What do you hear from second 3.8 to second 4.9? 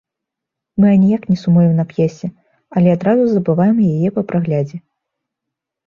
яе па праглядзе.